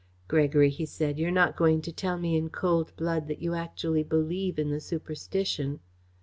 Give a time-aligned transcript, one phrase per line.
[0.27, 4.01] "Gregory," he said, "you're not going to tell me in cold blood that you actually
[4.01, 5.79] believe in the superstition."